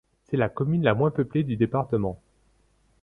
C'est 0.23 0.37
la 0.37 0.49
commune 0.49 0.81
la 0.81 0.95
moins 0.95 1.11
peuplée 1.11 1.43
du 1.43 1.57
département. 1.57 2.19